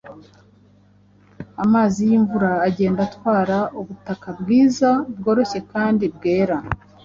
amazi 1.63 1.99
y’imvura 2.09 2.49
agenda 2.67 3.01
atwara 3.07 3.57
ubutaka 3.79 4.27
bwiza 4.39 4.89
bworoshye 5.17 5.59
kandi 5.71 6.03
bwera. 6.15 6.57